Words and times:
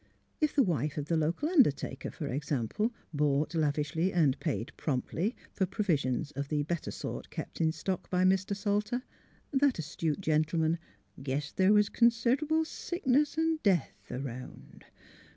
If 0.39 0.55
the 0.55 0.63
wife 0.63 0.97
of 0.97 1.05
the 1.05 1.15
local 1.15 1.47
undertaker, 1.47 2.09
for 2.09 2.25
example, 2.25 2.91
bought 3.13 3.53
lavishly 3.53 4.11
and 4.11 4.39
paid 4.39 4.71
promptly 4.75 5.35
for 5.53 5.67
provisions 5.67 6.31
of 6.31 6.47
the 6.47 6.63
better 6.63 6.89
sort 6.89 7.29
kept 7.29 7.61
in 7.61 7.71
stock 7.71 8.09
by 8.09 8.23
Mr. 8.23 8.55
Salter, 8.55 9.03
that 9.53 9.77
astute 9.77 10.19
gentleman" 10.19 10.79
guessed 11.21 11.57
the' 11.57 11.69
was 11.69 11.89
consid'able 11.91 12.65
sickness 12.65 13.37
an' 13.37 13.59
death 13.61 13.91
'round." 14.09 14.85